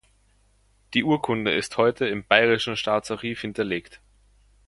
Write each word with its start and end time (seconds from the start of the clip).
Die 0.95 1.03
Urkunde 1.03 1.53
ist 1.53 1.77
heute 1.77 2.07
im 2.07 2.23
Bayerischen 2.23 2.75
Staatsarchiv 2.75 3.41
hinterlegt. 3.41 4.01